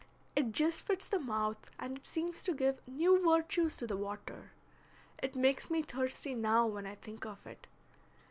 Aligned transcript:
It 0.35 0.51
just 0.51 0.81
fits 0.87 1.05
the 1.05 1.19
mouth 1.19 1.69
and 1.77 1.95
it 1.95 2.07
seems 2.07 2.41
to 2.45 2.55
give 2.55 2.81
new 2.87 3.21
virtues 3.23 3.77
to 3.77 3.85
the 3.85 3.95
water. 3.95 4.51
It 5.21 5.35
makes 5.35 5.69
me 5.69 5.83
thirsty 5.83 6.33
now 6.33 6.65
when 6.65 6.87
I 6.87 6.95
think 6.95 7.23
of 7.23 7.45
it. 7.45 7.67